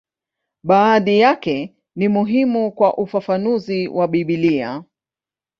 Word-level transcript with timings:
Baadhi 0.63 1.19
yake 1.19 1.75
ni 1.95 2.07
muhimu 2.07 2.71
kwa 2.71 2.97
ufafanuzi 2.97 3.87
wa 3.87 4.07
Biblia. 4.07 4.83